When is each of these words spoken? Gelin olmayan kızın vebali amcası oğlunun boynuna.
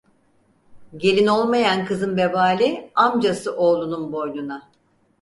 Gelin 0.97 1.27
olmayan 1.27 1.85
kızın 1.85 2.17
vebali 2.17 2.91
amcası 2.95 3.55
oğlunun 3.57 4.11
boynuna. 4.11 4.69